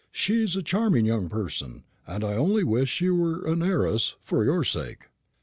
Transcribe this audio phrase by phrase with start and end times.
[0.11, 4.63] She's a charming young person, and I only wish she were an heiress, for your
[4.63, 5.09] sake."